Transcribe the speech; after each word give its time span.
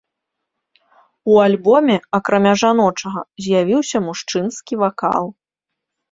У 1.33 1.35
альбоме, 1.47 1.97
акрамя 2.17 2.53
жаночага, 2.61 3.21
з'явіўся 3.47 3.97
мужчынскі 4.07 4.73
вакал. 4.85 5.29